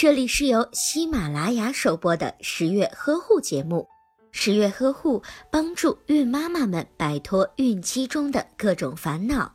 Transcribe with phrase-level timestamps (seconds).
[0.00, 3.88] 这里是由喜马拉雅首播的十月呵护节目。
[4.30, 9.54] 十月呵护帮助孕妈妈们摆脱孕期中的各种烦恼。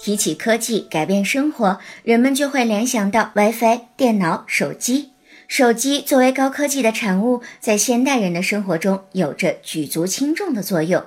[0.00, 5.10] 提起科技改变生活，人们就会联想到 WiFi、电脑、手机。
[5.46, 11.06] 手机作为高科技的产物，在现代人的生活中有着举足轻重的作用。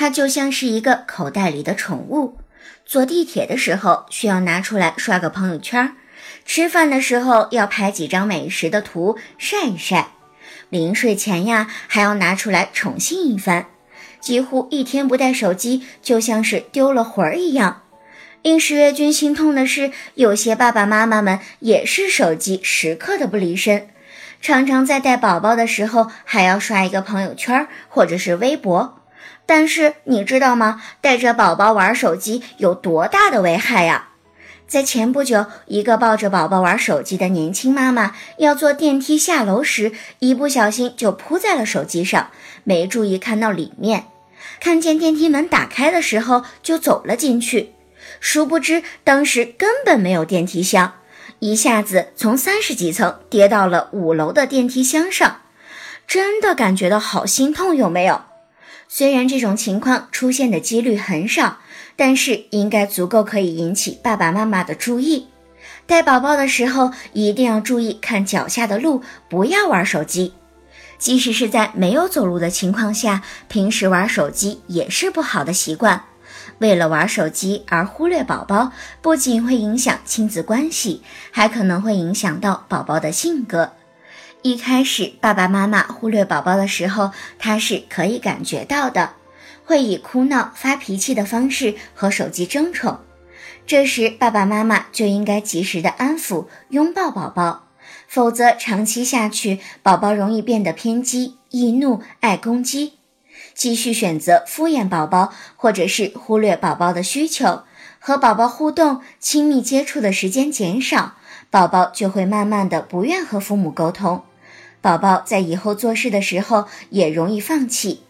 [0.00, 2.38] 它就像是一个口袋里的宠物。
[2.86, 5.92] 坐地铁的时候需要拿出来刷个朋友圈，
[6.46, 10.10] 吃饭的时候要拍几张美食的图晒一晒，
[10.70, 13.66] 临睡前呀还要拿出来宠幸一番。
[14.20, 17.82] 几乎一天不带手机，就像是丢了魂儿一样。
[18.42, 23.88] 令十月君心痛的是，有些爸爸妈妈们也是手机时刻的不离身，
[24.40, 28.97] 常常在带宝宝的时候还要刷一个朋友圈或者是微博。
[29.46, 30.82] 但是你知道吗？
[31.00, 34.08] 带着宝宝玩手机有多大的危害呀？
[34.66, 42.28] 在前不久，一个抱着宝宝玩手机的年轻妈妈要坐电梯下楼时，一不小心就扑在了手机上，
[42.64, 44.04] 没注意看到里面，
[44.60, 47.72] 看见电梯门打开的时候就走了进去。
[48.20, 50.92] 殊不知，当时根本没有电梯箱，
[51.38, 55.40] 一下子从三十几层跌到了五楼的电梯箱上，
[56.06, 58.20] 真的感觉到好心痛，有没有？
[58.90, 61.58] 虽然这种情况出现的几率很少，
[61.94, 65.28] 但是应该足够可以引起爸爸妈妈的注意。
[65.86, 70.32] 带宝宝的时候一定要注意看脚下的路，不要玩手机。
[70.98, 76.02] 即使是在没有走路的情况下，平时玩手机也是不好的习惯。
[76.58, 83.72] 为了玩手机而忽略宝宝，不仅会影响亲子关系，还可能会影响到宝宝的性格。
[84.42, 89.14] 一开始，爸爸妈妈忽略宝宝的时候，他是可以感觉到的，
[89.64, 93.00] 会以哭闹、发脾气的方式和手机争宠。
[93.66, 97.66] 这时，爸爸妈妈就应该及时的安抚、拥抱宝宝，
[98.06, 102.94] 否则长期下去，宝宝容易变得偏激、易怒、爱攻击。
[103.54, 107.64] 继续选择敷衍宝宝，或者是忽略宝宝的需求，
[107.98, 111.16] 和宝宝互动、亲密接触的时间减少，
[111.50, 114.22] 宝宝就会慢慢的不愿和父母沟通。
[114.88, 118.00] 宝宝在以后做事的时候也容易放弃，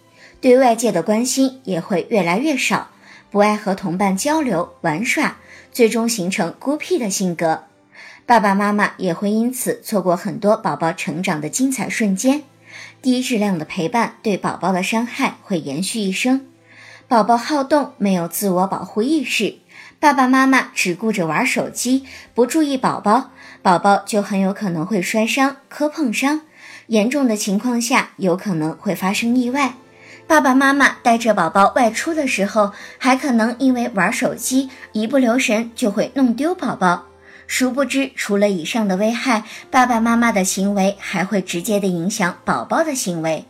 [0.41, 2.91] 对外界的关心也会越来越少，
[3.33, 5.38] 不爱和同伴交流玩耍，
[5.72, 7.65] 最终形成孤僻的性格。
[8.25, 12.44] 爸爸妈妈也会因此错过很多宝宝成长的精彩瞬间。
[13.03, 16.47] 低质量的陪伴对宝宝的伤害会延续一生。
[17.09, 19.56] 宝宝好动，没有自我保护意识，
[19.99, 26.43] 爸爸妈妈只顾着玩手机，不注意宝宝，宝宝就很有可能会摔伤、磕碰伤，
[26.88, 29.75] 严重的情况下有可能会发生意外。
[30.26, 37.06] 爸爸妈妈带着宝宝外出的时候，还可能因为玩手机一不留神就会弄丢宝宝。
[37.47, 43.47] 殊不知，除了以上的危害，爸爸妈妈的行为还会直接的影响宝宝的行为。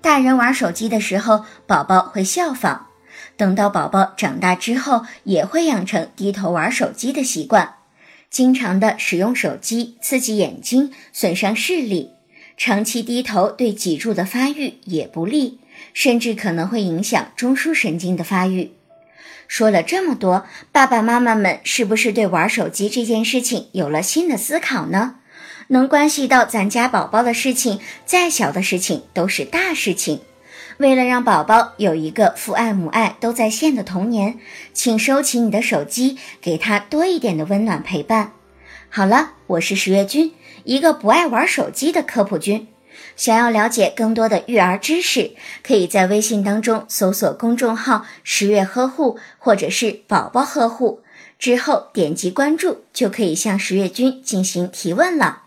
[0.00, 2.86] 大人玩手机的时候，宝宝会效仿，
[3.36, 7.74] 等到宝宝长大之后，也会养成低头玩手机的习惯。
[8.28, 12.14] 经常的使用手机刺激眼睛，损伤视力；
[12.58, 15.60] 长期低头对脊柱的发育也不利，
[15.94, 18.72] 甚至可能会影响中枢神经的发育。
[19.46, 25.14] 说了这么多，爸爸妈妈们是不是对玩手机这件事情有了新的思考呢？
[25.68, 30.20] 能关系到咱家宝宝的事情，再小的事情都是大事情。
[30.78, 34.38] 为了让宝宝有一个父爱母爱都在线的童年，
[34.72, 38.32] 请收起你的手机，给他多一点的温暖陪伴。
[38.90, 40.32] 好了，我是十月君，
[40.64, 42.66] 一个不爱玩手机的科普君。
[43.16, 45.32] 想要了解更多的育儿知识，
[45.62, 51.02] 可以在微信当中搜索公众号“十月呵护”或者是“宝宝呵护”，
[51.38, 55.42] 之后点击关注就可以向十月君进行提问了。